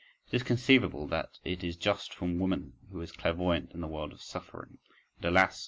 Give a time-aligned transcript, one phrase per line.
[0.29, 4.23] It is conceivable that it is just from woman—who is clairvoyant in the world of
[4.23, 4.79] suffering,
[5.17, 5.59] and, alas!